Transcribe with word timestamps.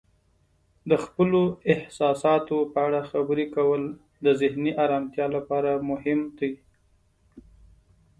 د 0.89 0.91
خپلو 1.03 1.41
احساساتو 1.73 2.57
په 2.73 2.79
اړه 2.87 3.01
خبرې 3.11 3.45
کول 3.55 3.81
د 4.25 4.27
ذهني 4.41 4.71
آرامتیا 4.85 5.25
لپاره 5.35 5.71
مهم 5.89 6.19
دی. 6.39 6.53